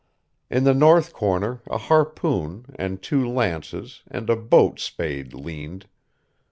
In 0.49 0.63
the 0.63 0.73
north 0.73 1.13
corner, 1.13 1.61
a 1.69 1.77
harpoon, 1.77 2.65
and 2.73 3.03
two 3.03 3.23
lances, 3.29 4.01
and 4.07 4.31
a 4.31 4.35
boat 4.35 4.79
spade 4.79 5.31
leaned. 5.35 5.87